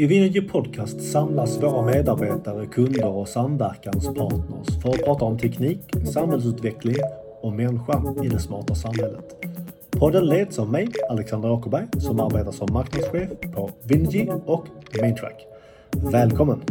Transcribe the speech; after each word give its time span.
I 0.00 0.06
Vinergy 0.06 0.40
Podcast 0.40 1.12
samlas 1.12 1.62
våra 1.62 1.82
medarbetare, 1.82 2.66
kunder 2.66 3.06
och 3.06 3.28
samverkanspartners 3.28 4.82
för 4.82 4.88
att 4.88 5.04
prata 5.04 5.24
om 5.24 5.38
teknik, 5.38 5.78
samhällsutveckling 6.12 6.96
och 7.40 7.52
människan 7.52 8.24
i 8.24 8.28
det 8.28 8.38
smarta 8.38 8.74
samhället. 8.74 9.36
Podden 9.90 10.26
leds 10.26 10.58
av 10.58 10.72
mig, 10.72 10.88
Alexander 11.10 11.50
Åkerberg, 11.50 11.86
som 12.00 12.20
arbetar 12.20 12.52
som 12.52 12.68
marknadschef 12.72 13.30
på 13.54 13.70
Vinergy 13.84 14.28
och 14.46 14.66
Maintrack. 15.00 15.46
Välkommen! 16.12 16.62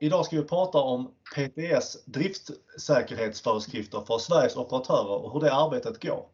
Idag 0.00 0.26
ska 0.26 0.36
vi 0.36 0.42
prata 0.42 0.78
om 0.78 1.10
PTS 1.34 2.04
driftsäkerhetsföreskrifter 2.04 4.00
för 4.06 4.18
Sveriges 4.18 4.56
operatörer 4.56 5.24
och 5.24 5.32
hur 5.32 5.40
det 5.40 5.54
arbetet 5.54 6.02
går. 6.02 6.24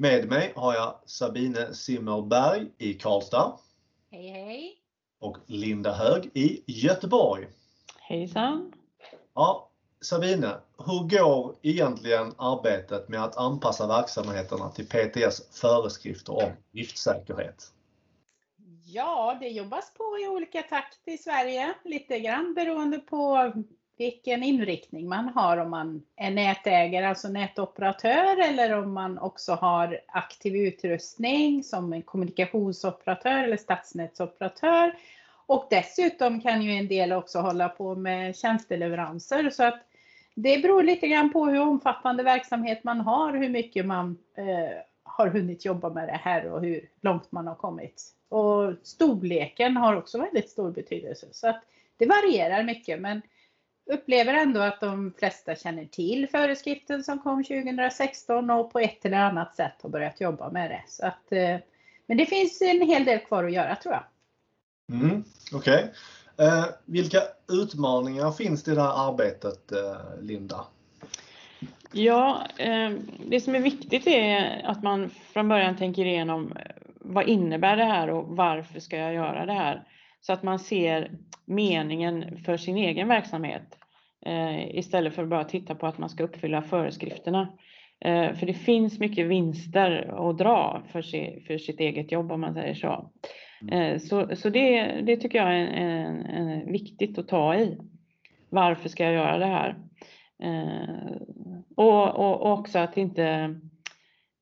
Med 0.00 0.28
mig 0.28 0.52
har 0.56 0.74
jag 0.74 0.94
Sabine 1.06 1.74
Simmerberg 1.74 2.66
i 2.78 2.94
Karlstad. 2.94 3.58
Hej 4.10 4.28
hej! 4.28 4.76
Och 5.18 5.36
Linda 5.46 5.92
Hög 5.92 6.30
i 6.34 6.62
Göteborg. 6.66 7.46
Hejsan! 7.98 8.72
Ja, 9.34 9.70
Sabine, 10.00 10.60
hur 10.78 11.18
går 11.18 11.56
egentligen 11.62 12.32
arbetet 12.38 13.08
med 13.08 13.24
att 13.24 13.36
anpassa 13.36 13.86
verksamheterna 13.86 14.70
till 14.70 14.86
PTS 14.86 15.60
föreskrifter 15.60 16.32
om 16.32 16.52
driftsäkerhet? 16.72 17.72
Ja, 18.84 19.36
det 19.40 19.48
jobbas 19.48 19.94
på 19.94 20.18
i 20.24 20.28
olika 20.28 20.62
takt 20.62 21.08
i 21.08 21.18
Sverige, 21.18 21.74
lite 21.84 22.20
grann 22.20 22.54
beroende 22.54 22.98
på 22.98 23.52
vilken 24.00 24.42
inriktning 24.42 25.08
man 25.08 25.28
har, 25.28 25.56
om 25.56 25.70
man 25.70 26.02
är 26.16 26.30
nätägare, 26.30 27.06
alltså 27.06 27.28
nätoperatör, 27.28 28.48
eller 28.48 28.78
om 28.78 28.92
man 28.92 29.18
också 29.18 29.52
har 29.52 30.00
aktiv 30.06 30.56
utrustning 30.56 31.64
som 31.64 31.92
en 31.92 32.02
kommunikationsoperatör 32.02 33.44
eller 33.44 33.56
stadsnätsoperatör. 33.56 34.94
Och 35.46 35.66
dessutom 35.70 36.40
kan 36.40 36.62
ju 36.62 36.72
en 36.72 36.88
del 36.88 37.12
också 37.12 37.38
hålla 37.38 37.68
på 37.68 37.94
med 37.94 38.36
tjänsteleveranser. 38.36 39.50
Så 39.50 39.64
att 39.64 39.80
det 40.34 40.62
beror 40.62 40.82
lite 40.82 41.08
grann 41.08 41.32
på 41.32 41.46
hur 41.46 41.60
omfattande 41.60 42.22
verksamhet 42.22 42.84
man 42.84 43.00
har, 43.00 43.32
hur 43.32 43.48
mycket 43.48 43.86
man 43.86 44.18
eh, 44.36 44.76
har 45.02 45.26
hunnit 45.26 45.64
jobba 45.64 45.90
med 45.90 46.08
det 46.08 46.20
här 46.22 46.52
och 46.52 46.60
hur 46.60 46.88
långt 47.00 47.32
man 47.32 47.46
har 47.46 47.54
kommit. 47.54 48.02
Och 48.28 48.72
storleken 48.82 49.76
har 49.76 49.96
också 49.96 50.18
väldigt 50.18 50.50
stor 50.50 50.70
betydelse. 50.70 51.26
Så 51.32 51.48
att 51.48 51.62
det 51.96 52.06
varierar 52.06 52.62
mycket. 52.62 53.00
Men 53.00 53.22
upplever 53.90 54.34
ändå 54.34 54.60
att 54.60 54.80
de 54.80 55.12
flesta 55.18 55.56
känner 55.56 55.84
till 55.84 56.28
föreskriften 56.28 57.04
som 57.04 57.18
kom 57.18 57.44
2016 57.44 58.50
och 58.50 58.72
på 58.72 58.78
ett 58.78 59.04
eller 59.04 59.18
annat 59.18 59.56
sätt 59.56 59.74
har 59.82 59.90
börjat 59.90 60.20
jobba 60.20 60.50
med 60.50 60.70
det. 60.70 60.82
Så 60.88 61.06
att, 61.06 61.32
eh, 61.32 61.56
men 62.06 62.16
det 62.16 62.26
finns 62.26 62.62
en 62.62 62.80
hel 62.80 63.04
del 63.04 63.18
kvar 63.18 63.44
att 63.44 63.52
göra 63.52 63.76
tror 63.76 63.94
jag. 63.94 64.04
Mm, 65.00 65.24
Okej. 65.52 65.92
Okay. 66.36 66.48
Eh, 66.48 66.64
vilka 66.84 67.18
utmaningar 67.62 68.32
finns 68.32 68.64
det 68.64 68.72
i 68.72 68.74
det 68.74 68.82
här 68.82 69.08
arbetet, 69.08 69.72
eh, 69.72 70.20
Linda? 70.20 70.64
Ja, 71.92 72.46
eh, 72.58 72.90
det 73.26 73.40
som 73.40 73.54
är 73.54 73.60
viktigt 73.60 74.06
är 74.06 74.62
att 74.64 74.82
man 74.82 75.10
från 75.10 75.48
början 75.48 75.76
tänker 75.76 76.04
igenom 76.04 76.52
eh, 76.52 76.72
vad 76.94 77.28
innebär 77.28 77.76
det 77.76 77.84
här 77.84 78.10
och 78.10 78.36
varför 78.36 78.80
ska 78.80 78.96
jag 78.96 79.14
göra 79.14 79.46
det 79.46 79.52
här? 79.52 79.84
Så 80.20 80.32
att 80.32 80.42
man 80.42 80.58
ser 80.58 81.10
meningen 81.44 82.38
för 82.44 82.56
sin 82.56 82.76
egen 82.76 83.08
verksamhet 83.08 83.78
eh, 84.26 84.76
istället 84.76 85.14
för 85.14 85.22
att 85.22 85.28
bara 85.28 85.44
titta 85.44 85.74
på 85.74 85.86
att 85.86 85.98
man 85.98 86.08
ska 86.08 86.24
uppfylla 86.24 86.62
föreskrifterna. 86.62 87.48
Eh, 88.04 88.34
för 88.34 88.46
det 88.46 88.54
finns 88.54 88.98
mycket 88.98 89.26
vinster 89.26 90.14
att 90.30 90.38
dra 90.38 90.82
för, 90.92 91.02
si, 91.02 91.44
för 91.46 91.58
sitt 91.58 91.80
eget 91.80 92.12
jobb 92.12 92.32
om 92.32 92.40
man 92.40 92.54
säger 92.54 92.74
så. 92.74 93.10
Mm. 93.62 93.80
Eh, 93.80 93.98
så, 93.98 94.36
så 94.36 94.50
det, 94.50 94.84
det 95.02 95.16
tycker 95.16 95.38
jag 95.38 95.54
är 95.54 95.66
en, 95.66 96.26
en, 96.26 96.26
en 96.26 96.72
viktigt 96.72 97.18
att 97.18 97.28
ta 97.28 97.54
i. 97.54 97.78
Varför 98.48 98.88
ska 98.88 99.04
jag 99.04 99.12
göra 99.12 99.38
det 99.38 99.46
här? 99.46 99.76
Eh, 100.42 101.16
och, 101.76 102.08
och, 102.08 102.40
och 102.40 102.52
också 102.52 102.78
att 102.78 102.96
inte 102.96 103.54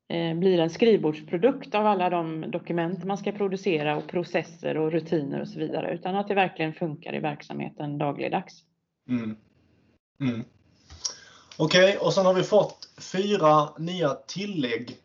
Eh, 0.09 0.35
blir 0.35 0.59
en 0.59 0.69
skrivbordsprodukt 0.69 1.75
av 1.75 1.85
alla 1.85 2.09
de 2.09 2.51
dokument 2.51 3.03
man 3.03 3.17
ska 3.17 3.31
producera 3.31 3.97
och 3.97 4.07
processer 4.07 4.77
och 4.77 4.91
rutiner 4.91 5.41
och 5.41 5.47
så 5.47 5.59
vidare, 5.59 5.93
utan 5.93 6.15
att 6.15 6.27
det 6.27 6.35
verkligen 6.35 6.73
funkar 6.73 7.15
i 7.15 7.19
verksamheten 7.19 7.97
dagligdags. 7.97 8.63
Mm. 9.09 9.35
Mm. 10.21 10.43
Okej, 11.57 11.95
okay, 11.95 11.97
och 11.97 12.13
sen 12.13 12.25
har 12.25 12.33
vi 12.33 12.43
fått 12.43 12.89
fyra 12.97 13.69
nya 13.77 14.13
tillägg 14.13 14.97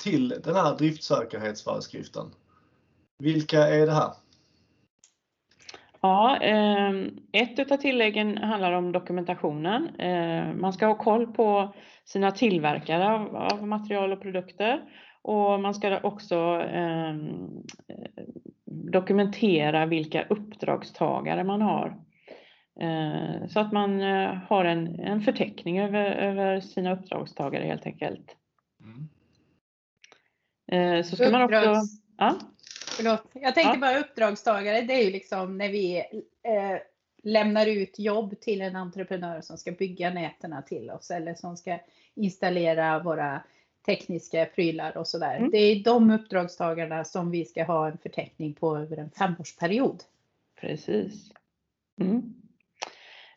till 0.00 0.28
den 0.44 0.56
här 0.56 0.76
driftsäkerhetsföreskriften. 0.76 2.26
Vilka 3.18 3.68
är 3.68 3.86
det 3.86 3.92
här? 3.92 4.12
Ja, 6.04 6.36
ehm, 6.36 7.18
ett 7.32 7.72
av 7.72 7.76
tilläggen 7.76 8.38
handlar 8.38 8.72
om 8.72 8.92
dokumentationen. 8.92 10.00
Eh, 10.00 10.54
man 10.54 10.72
ska 10.72 10.86
ha 10.86 10.94
koll 10.94 11.26
på 11.26 11.74
sina 12.04 12.30
tillverkare 12.30 13.08
av 13.36 13.66
material 13.66 14.12
och 14.12 14.22
produkter 14.22 14.82
och 15.22 15.60
man 15.60 15.74
ska 15.74 16.00
också 16.00 16.36
ehm, 16.72 17.62
dokumentera 18.64 19.86
vilka 19.86 20.22
uppdragstagare 20.22 21.44
man 21.44 21.62
har. 21.62 21.96
Så 23.48 23.60
att 23.60 23.72
man 23.72 24.00
eh, 24.00 24.34
har 24.48 24.64
en, 24.64 25.00
en 25.00 25.20
förteckning 25.20 25.80
över, 25.80 26.04
över 26.04 26.60
sina 26.60 26.92
uppdragstagare 26.92 27.64
helt 27.64 27.86
enkelt. 27.86 28.36
Mm. 28.80 29.08
Så 31.04 31.16
ska 31.16 31.30
man 31.30 31.42
också... 31.42 31.74
Ja? 32.18 32.34
Förlåt. 32.96 33.22
Jag 33.32 33.54
tänkte 33.54 33.74
ja. 33.74 33.80
bara 33.80 33.98
uppdragstagare, 33.98 34.80
det 34.80 34.94
är 34.94 35.04
ju 35.04 35.10
liksom 35.10 35.58
när 35.58 35.68
vi 35.68 35.98
eh, 36.42 36.78
lämnar 37.22 37.66
ut 37.66 37.98
jobb 37.98 38.40
till 38.40 38.62
en 38.62 38.76
entreprenör 38.76 39.40
som 39.40 39.58
ska 39.58 39.72
bygga 39.72 40.10
nätena 40.10 40.62
till 40.62 40.90
oss 40.90 41.10
eller 41.10 41.34
som 41.34 41.56
ska 41.56 41.78
installera 42.14 42.98
våra 42.98 43.42
tekniska 43.86 44.46
prylar 44.46 44.96
och 44.96 45.06
sådär. 45.06 45.36
Mm. 45.36 45.50
Det 45.50 45.58
är 45.58 45.84
de 45.84 46.10
uppdragstagarna 46.10 47.04
som 47.04 47.30
vi 47.30 47.44
ska 47.44 47.64
ha 47.64 47.88
en 47.88 47.98
förteckning 47.98 48.54
på 48.54 48.76
över 48.76 48.96
en 48.96 49.10
femårsperiod. 49.10 50.02
Precis. 50.60 51.32
Mm. 52.00 52.34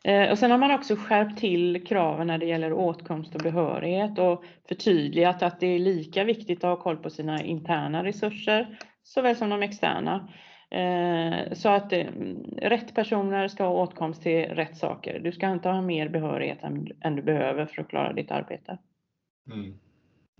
Eh, 0.04 0.30
och 0.30 0.38
sen 0.38 0.50
har 0.50 0.58
man 0.58 0.70
också 0.70 0.96
skärpt 0.96 1.38
till 1.38 1.86
kraven 1.86 2.26
när 2.26 2.38
det 2.38 2.46
gäller 2.46 2.72
åtkomst 2.72 3.34
och 3.34 3.40
behörighet 3.40 4.18
och 4.18 4.44
förtydligat 4.68 5.42
att 5.42 5.60
det 5.60 5.66
är 5.66 5.78
lika 5.78 6.24
viktigt 6.24 6.64
att 6.64 6.78
ha 6.78 6.82
koll 6.82 6.96
på 6.96 7.10
sina 7.10 7.42
interna 7.42 8.04
resurser 8.04 8.78
såväl 9.06 9.36
som 9.36 9.50
de 9.50 9.62
externa. 9.62 10.28
Eh, 10.70 11.52
så 11.52 11.68
att 11.68 11.92
eh, 11.92 12.06
rätt 12.56 12.94
personer 12.94 13.48
ska 13.48 13.64
ha 13.64 13.82
åtkomst 13.82 14.22
till 14.22 14.44
rätt 14.44 14.76
saker. 14.76 15.18
Du 15.18 15.32
ska 15.32 15.52
inte 15.52 15.68
ha 15.68 15.82
mer 15.82 16.08
behörighet 16.08 16.58
än, 17.02 17.16
du 17.16 17.22
behöver 17.22 17.66
för 17.66 17.82
att 17.82 17.88
klara 17.88 18.12
ditt 18.12 18.30
arbete. 18.30 18.78
Mm. 19.52 19.78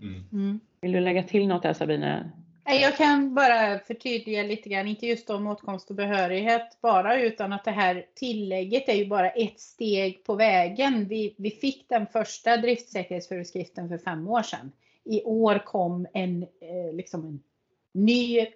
Mm. 0.01 0.23
Mm. 0.31 0.59
Vill 0.81 0.91
du 0.91 0.99
lägga 0.99 1.23
till 1.23 1.47
något 1.47 1.63
där 1.63 1.73
Sabine? 1.73 2.31
Jag 2.65 2.97
kan 2.97 3.35
bara 3.35 3.79
förtydliga 3.79 4.43
lite 4.43 4.69
grann, 4.69 4.87
inte 4.87 5.07
just 5.07 5.29
om 5.29 5.47
åtkomst 5.47 5.89
och 5.89 5.95
behörighet 5.95 6.81
bara, 6.81 7.21
utan 7.21 7.53
att 7.53 7.65
det 7.65 7.71
här 7.71 8.05
tillägget 8.15 8.89
är 8.89 8.93
ju 8.93 9.07
bara 9.07 9.29
ett 9.29 9.59
steg 9.59 10.23
på 10.23 10.35
vägen. 10.35 11.07
Vi, 11.07 11.35
vi 11.37 11.51
fick 11.51 11.89
den 11.89 12.07
första 12.07 12.57
driftsäkerhetsföreskriften 12.57 13.89
för 13.89 13.97
fem 13.97 14.27
år 14.27 14.41
sedan. 14.41 14.71
I 15.03 15.23
år 15.23 15.65
kom 15.65 16.07
en, 16.13 16.43
eh, 16.43 16.93
liksom 16.93 17.25
en 17.25 17.39
ny 17.97 18.47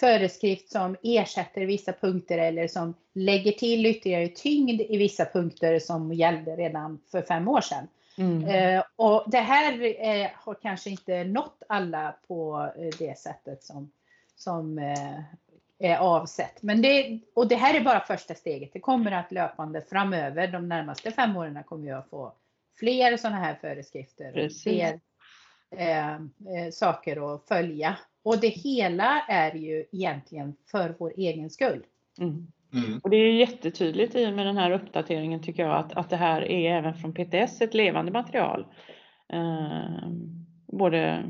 föreskrift 0.00 0.72
som 0.72 0.96
ersätter 1.02 1.60
vissa 1.60 1.92
punkter 1.92 2.38
eller 2.38 2.68
som 2.68 2.94
lägger 3.14 3.52
till 3.52 3.86
ytterligare 3.86 4.28
tyngd 4.28 4.80
i 4.80 4.96
vissa 4.96 5.24
punkter 5.24 5.78
som 5.78 6.12
gällde 6.12 6.56
redan 6.56 7.00
för 7.10 7.22
fem 7.22 7.48
år 7.48 7.60
sedan. 7.60 7.88
Mm. 8.18 8.44
Eh, 8.44 8.84
och 8.96 9.24
det 9.26 9.38
här 9.38 9.82
eh, 9.82 10.30
har 10.34 10.54
kanske 10.54 10.90
inte 10.90 11.24
nått 11.24 11.62
alla 11.68 12.14
på 12.28 12.70
eh, 12.76 12.98
det 12.98 13.18
sättet 13.18 13.64
som, 13.64 13.92
som 14.36 14.78
eh, 14.78 15.20
är 15.78 15.96
avsett. 15.96 16.62
Men 16.62 16.82
det, 16.82 17.20
och 17.34 17.48
det 17.48 17.54
här 17.54 17.74
är 17.74 17.84
bara 17.84 18.00
första 18.00 18.34
steget. 18.34 18.72
Det 18.72 18.80
kommer 18.80 19.12
att 19.12 19.32
löpande 19.32 19.82
framöver, 19.82 20.48
de 20.48 20.68
närmaste 20.68 21.10
fem 21.10 21.36
åren 21.36 21.64
kommer 21.64 21.88
jag 21.88 22.08
få 22.08 22.32
fler 22.78 23.16
sådana 23.16 23.38
här 23.38 23.54
föreskrifter. 23.54 24.32
Precis. 24.32 24.62
Fler 24.62 25.00
eh, 25.76 26.14
eh, 26.14 26.70
saker 26.72 27.34
att 27.34 27.48
följa. 27.48 27.96
Och 28.22 28.40
det 28.40 28.48
hela 28.48 29.20
är 29.28 29.54
ju 29.54 29.84
egentligen 29.92 30.56
för 30.70 30.94
vår 30.98 31.12
egen 31.16 31.50
skull. 31.50 31.82
Mm. 32.18 32.46
Mm. 32.74 33.00
Och 33.02 33.10
det 33.10 33.16
är 33.16 33.32
jättetydligt 33.32 34.14
i 34.14 34.26
och 34.26 34.32
med 34.32 34.46
den 34.46 34.56
här 34.56 34.70
uppdateringen 34.70 35.42
tycker 35.42 35.62
jag 35.62 35.76
att, 35.76 35.92
att 35.92 36.10
det 36.10 36.16
här 36.16 36.42
är 36.42 36.78
även 36.78 36.94
från 36.94 37.14
PTS 37.14 37.60
ett 37.60 37.74
levande 37.74 38.12
material. 38.12 38.66
Eh, 39.32 40.08
både 40.66 41.24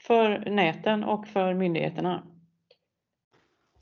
för 0.00 0.50
näten 0.50 1.04
och 1.04 1.28
för 1.28 1.54
myndigheterna. 1.54 2.22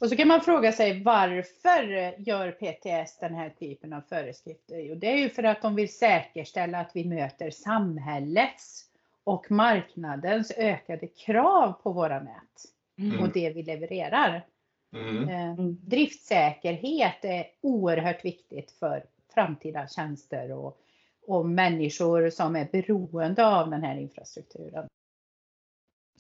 Och 0.00 0.08
så 0.08 0.16
kan 0.16 0.28
man 0.28 0.40
fråga 0.40 0.72
sig 0.72 1.02
varför 1.02 2.14
gör 2.20 2.50
PTS 2.50 3.18
den 3.18 3.34
här 3.34 3.50
typen 3.50 3.92
av 3.92 4.00
föreskrifter? 4.00 4.78
Jo, 4.78 4.94
det 4.94 5.12
är 5.12 5.16
ju 5.16 5.28
för 5.28 5.42
att 5.42 5.62
de 5.62 5.74
vill 5.74 5.92
säkerställa 5.92 6.80
att 6.80 6.90
vi 6.94 7.04
möter 7.04 7.50
samhällets 7.50 8.84
och 9.24 9.50
marknadens 9.50 10.52
ökade 10.56 11.06
krav 11.06 11.72
på 11.72 11.92
våra 11.92 12.20
nät 12.20 12.64
mm. 12.98 13.20
och 13.20 13.32
det 13.32 13.50
vi 13.50 13.62
levererar. 13.62 14.46
Mm. 14.94 15.28
Mm. 15.28 15.76
Driftsäkerhet 15.80 17.24
är 17.24 17.46
oerhört 17.60 18.24
viktigt 18.24 18.70
för 18.70 19.04
framtida 19.34 19.88
tjänster 19.88 20.52
och, 20.52 20.78
och 21.26 21.46
människor 21.46 22.30
som 22.30 22.56
är 22.56 22.68
beroende 22.72 23.46
av 23.46 23.70
den 23.70 23.82
här 23.82 23.96
infrastrukturen. 23.96 24.88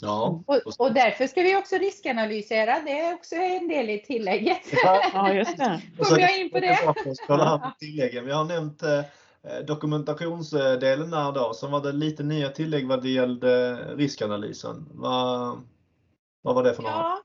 Ja, 0.00 0.42
och, 0.46 0.80
och, 0.80 0.94
därför 0.94 1.26
ska 1.26 1.42
vi 1.42 1.56
också 1.56 1.76
riskanalysera. 1.76 2.80
Det 2.84 3.00
är 3.00 3.14
också 3.14 3.34
en 3.34 3.68
del 3.68 3.90
i 3.90 3.98
tillägget. 3.98 4.62
Ja, 4.72 5.32
just 5.32 5.56
det. 5.56 5.82
Kommer 5.98 6.20
jag 6.20 6.40
in 6.40 6.50
på 6.50 6.60
det? 6.60 6.78
Tilläggen. 7.78 8.24
Vi 8.24 8.32
har 8.32 8.44
nämnt 8.44 8.82
eh, 8.82 9.04
dokumentationsdelen 9.66 11.10
där 11.10 11.32
då. 11.32 11.52
Så 11.54 11.68
var 11.68 11.82
det 11.82 11.92
lite 11.92 12.22
nya 12.22 12.48
tillägg 12.48 12.88
vad 12.88 13.02
det 13.02 13.10
gällde 13.10 13.74
riskanalysen. 13.96 14.88
Vad, 14.90 15.60
vad 16.42 16.54
var 16.54 16.62
det 16.62 16.74
för 16.74 16.82
några? 16.82 16.94
Ja, 16.94 17.22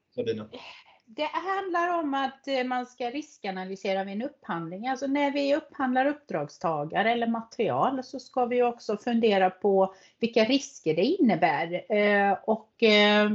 det 1.16 1.30
handlar 1.34 2.00
om 2.00 2.14
att 2.14 2.48
eh, 2.48 2.64
man 2.64 2.86
ska 2.86 3.10
riskanalysera 3.10 4.04
vid 4.04 4.14
en 4.14 4.22
upphandling. 4.22 4.88
Alltså 4.88 5.08
när 5.08 5.32
vi 5.32 5.56
upphandlar 5.56 6.06
uppdragstagare 6.06 7.12
eller 7.12 7.28
material 7.28 8.04
så 8.04 8.20
ska 8.20 8.46
vi 8.46 8.64
också 8.64 8.98
fundera 8.98 9.50
på 9.50 9.94
vilka 10.20 10.44
risker 10.44 10.96
det 10.96 11.04
innebär. 11.04 11.94
Eh, 11.96 12.38
och 12.44 12.84
eh, 12.84 13.32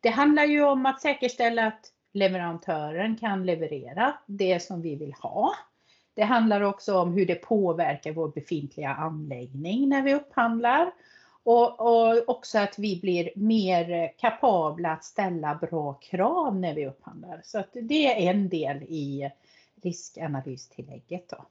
det 0.00 0.08
handlar 0.08 0.44
ju 0.44 0.64
om 0.64 0.86
att 0.86 1.00
säkerställa 1.00 1.66
att 1.66 1.92
leverantören 2.12 3.16
kan 3.16 3.46
leverera 3.46 4.14
det 4.26 4.62
som 4.62 4.82
vi 4.82 4.96
vill 4.96 5.12
ha. 5.12 5.54
Det 6.18 6.24
handlar 6.24 6.60
också 6.60 6.98
om 6.98 7.12
hur 7.12 7.26
det 7.26 7.34
påverkar 7.34 8.12
vår 8.12 8.28
befintliga 8.28 8.88
anläggning 8.88 9.88
när 9.88 10.02
vi 10.02 10.14
upphandlar. 10.14 10.92
Och, 11.42 11.80
och, 11.80 12.28
också 12.28 12.58
att 12.58 12.78
vi 12.78 13.00
blir 13.00 13.30
mer 13.36 14.12
kapabla 14.18 14.92
att 14.92 15.04
ställa 15.04 15.54
bra 15.54 15.92
krav 15.92 16.56
när 16.56 16.74
vi 16.74 16.86
upphandlar. 16.86 17.40
Så 17.44 17.64
det 17.72 18.06
är 18.06 18.30
en 18.30 18.48
del 18.48 18.82
i 18.82 19.30
riskanalystillägget. 19.82 21.28
Då. 21.28 21.44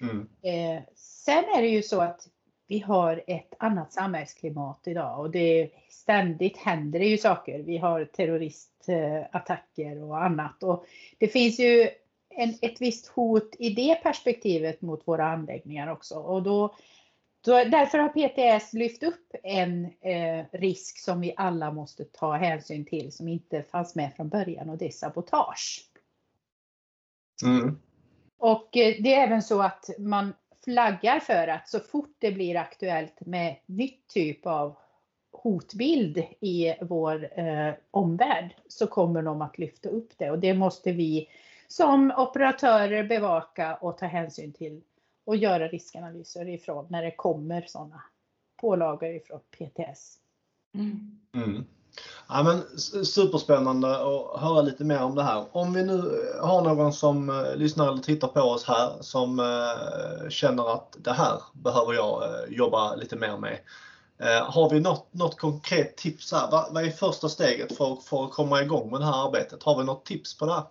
Mm. 0.00 0.28
Eh, 0.42 0.82
sen 0.94 1.44
är 1.56 1.62
det 1.62 1.68
ju 1.68 1.82
så 1.82 2.00
att 2.00 2.28
vi 2.66 2.78
har 2.78 3.22
ett 3.26 3.54
annat 3.58 3.92
samhällsklimat 3.92 4.80
idag 4.84 5.20
och 5.20 5.30
det 5.30 5.70
ständigt 5.88 6.56
händer 6.56 6.98
det 6.98 7.06
ju 7.06 7.18
saker. 7.18 7.58
Vi 7.58 7.78
har 7.78 8.04
terroristattacker 8.04 10.02
och 10.02 10.24
annat 10.24 10.62
och 10.62 10.86
det 11.18 11.28
finns 11.28 11.58
ju 11.60 11.88
en, 12.40 12.54
ett 12.62 12.80
visst 12.80 13.06
hot 13.06 13.56
i 13.58 13.70
det 13.70 13.94
perspektivet 14.02 14.82
mot 14.82 15.08
våra 15.08 15.26
anläggningar 15.26 15.92
också 15.92 16.14
och 16.14 16.42
då 16.42 16.74
så 17.44 17.64
därför 17.64 17.98
har 17.98 18.08
PTS 18.08 18.72
lyft 18.72 19.02
upp 19.02 19.34
en 19.42 19.84
eh, 19.84 20.44
risk 20.52 20.98
som 20.98 21.20
vi 21.20 21.34
alla 21.36 21.72
måste 21.72 22.04
ta 22.04 22.32
hänsyn 22.32 22.84
till 22.84 23.12
som 23.12 23.28
inte 23.28 23.62
fanns 23.62 23.94
med 23.94 24.14
från 24.16 24.28
början 24.28 24.70
och 24.70 24.78
det 24.78 24.86
är 24.86 24.90
sabotage. 24.90 25.86
Mm. 27.44 27.80
Och 28.38 28.76
eh, 28.76 28.96
det 29.02 29.14
är 29.14 29.26
även 29.26 29.42
så 29.42 29.62
att 29.62 29.90
man 29.98 30.34
flaggar 30.64 31.20
för 31.20 31.48
att 31.48 31.68
så 31.68 31.80
fort 31.80 32.16
det 32.18 32.32
blir 32.32 32.56
aktuellt 32.56 33.20
med 33.20 33.56
nytt 33.66 34.08
typ 34.08 34.46
av 34.46 34.76
hotbild 35.32 36.18
i 36.40 36.74
vår 36.80 37.38
eh, 37.38 37.74
omvärld 37.90 38.54
så 38.68 38.86
kommer 38.86 39.22
de 39.22 39.42
att 39.42 39.58
lyfta 39.58 39.88
upp 39.88 40.12
det 40.16 40.30
och 40.30 40.38
det 40.38 40.54
måste 40.54 40.92
vi 40.92 41.28
som 41.70 42.12
operatörer 42.16 43.04
bevaka 43.04 43.74
och 43.74 43.98
ta 43.98 44.06
hänsyn 44.06 44.52
till 44.52 44.82
och 45.26 45.36
göra 45.36 45.68
riskanalyser 45.68 46.48
ifrån 46.48 46.86
när 46.90 47.02
det 47.02 47.16
kommer 47.16 47.64
sådana 47.68 48.02
pålagor 48.60 49.08
ifrån 49.08 49.40
PTS. 49.40 50.16
Mm. 50.74 51.20
Mm. 51.34 51.64
Ja, 52.28 52.42
men 52.42 52.78
superspännande 53.04 53.88
att 53.96 54.40
höra 54.40 54.62
lite 54.62 54.84
mer 54.84 55.02
om 55.02 55.14
det 55.14 55.22
här. 55.22 55.44
Om 55.52 55.72
vi 55.72 55.84
nu 55.84 56.02
har 56.42 56.62
någon 56.62 56.92
som 56.92 57.30
eh, 57.30 57.56
lyssnar 57.56 57.88
eller 57.88 58.02
tittar 58.02 58.28
på 58.28 58.40
oss 58.40 58.64
här 58.64 58.92
som 59.00 59.40
eh, 59.40 60.28
känner 60.28 60.74
att 60.74 60.96
det 60.98 61.12
här 61.12 61.42
behöver 61.52 61.92
jag 61.92 62.22
eh, 62.22 62.56
jobba 62.56 62.94
lite 62.94 63.16
mer 63.16 63.36
med. 63.36 63.58
Har 64.42 64.70
vi 64.70 64.80
något, 64.80 65.14
något 65.14 65.38
konkret 65.38 65.96
tips 65.96 66.32
här? 66.32 66.50
Vad, 66.50 66.74
vad 66.74 66.84
är 66.84 66.90
första 66.90 67.28
steget 67.28 67.76
för, 67.76 67.96
för 67.96 68.24
att 68.24 68.32
komma 68.32 68.62
igång 68.62 68.90
med 68.90 69.00
det 69.00 69.04
här 69.04 69.26
arbetet? 69.26 69.62
Har 69.62 69.78
vi 69.78 69.84
något 69.84 70.04
tips 70.04 70.38
på 70.38 70.46
det 70.46 70.52
här? 70.52 70.62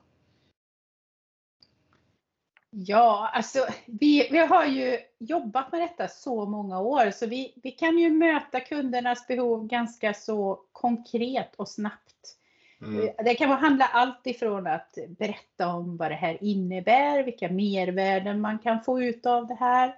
Ja, 2.71 3.29
alltså 3.33 3.65
vi, 3.85 4.27
vi 4.31 4.37
har 4.37 4.65
ju 4.65 4.97
jobbat 5.19 5.71
med 5.71 5.81
detta 5.81 6.07
så 6.07 6.45
många 6.45 6.79
år 6.79 7.11
så 7.11 7.27
vi, 7.27 7.53
vi 7.63 7.71
kan 7.71 7.97
ju 7.97 8.09
möta 8.09 8.59
kundernas 8.59 9.27
behov 9.27 9.67
ganska 9.67 10.13
så 10.13 10.59
konkret 10.71 11.55
och 11.55 11.69
snabbt. 11.69 12.35
Mm. 12.81 13.09
Det 13.25 13.35
kan 13.35 13.49
handla 13.49 13.85
allt 13.85 14.27
ifrån 14.27 14.67
att 14.67 14.97
berätta 15.07 15.67
om 15.67 15.97
vad 15.97 16.11
det 16.11 16.15
här 16.15 16.43
innebär, 16.43 17.23
vilka 17.23 17.49
mervärden 17.49 18.41
man 18.41 18.59
kan 18.59 18.83
få 18.83 19.01
ut 19.01 19.25
av 19.25 19.47
det 19.47 19.57
här, 19.59 19.95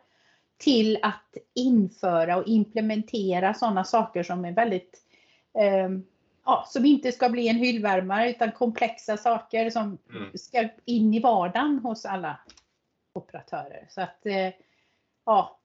till 0.58 1.00
att 1.02 1.38
införa 1.54 2.38
och 2.38 2.48
implementera 2.48 3.54
sådana 3.54 3.84
saker 3.84 4.24
som 4.24 4.46
är 4.46 4.52
väldigt 4.52 4.98
eh, 5.58 5.90
ja, 6.46 6.66
som 6.68 6.86
inte 6.86 7.12
ska 7.12 7.30
bli 7.30 7.48
en 7.48 7.56
hyllvärmare 7.56 8.30
utan 8.30 8.52
komplexa 8.52 9.18
saker 9.18 9.70
som 9.70 9.98
mm. 10.10 10.32
ska 10.34 10.70
in 10.86 11.14
i 11.14 11.20
vardagen 11.20 11.80
hos 11.84 12.06
alla 12.06 12.40
operatörer. 13.14 13.88
Så 13.90 14.02
att 14.02 14.26
eh, 14.26 14.50
ja, 15.26 15.60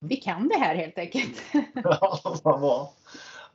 vi 0.00 0.16
kan 0.16 0.48
det 0.48 0.56
här 0.56 0.74
helt 0.74 0.98
enkelt. 0.98 1.42
ja, 1.74 2.20
vad 2.44 2.60
bra. 2.60 2.92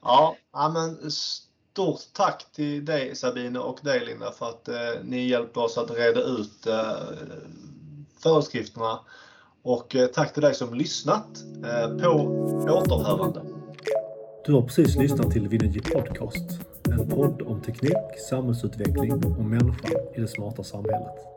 Ja, 0.02 0.36
men 0.74 1.12
stort 1.12 2.00
tack 2.14 2.52
till 2.52 2.86
dig 2.86 3.16
Sabine 3.16 3.60
och 3.60 3.80
dig 3.82 4.06
Linda 4.06 4.32
för 4.32 4.50
att 4.50 4.68
eh, 4.68 5.04
ni 5.04 5.28
hjälpte 5.28 5.60
oss 5.60 5.78
att 5.78 5.92
reda 5.92 6.22
ut 6.22 6.68
eh, 6.68 6.96
föreskrifterna. 8.20 9.00
Och 9.62 9.96
eh, 9.96 10.08
tack 10.08 10.34
till 10.34 10.42
dig 10.42 10.54
som 10.54 10.74
lyssnat. 10.74 11.28
Eh, 11.64 11.98
på 11.98 12.10
återhörande. 12.70 13.42
Du 14.46 14.54
har 14.54 14.62
precis 14.62 14.96
lyssnat 14.96 15.32
till 15.32 15.48
Vinergy 15.48 15.80
Podcast. 15.80 16.60
En 16.92 17.10
podd 17.10 17.42
om 17.42 17.62
teknik, 17.62 18.20
samhällsutveckling 18.30 19.14
och 19.14 19.46
människan 19.46 19.92
i 20.16 20.22
det 20.22 20.28
smarta 20.28 20.64
samhället. 20.64 21.37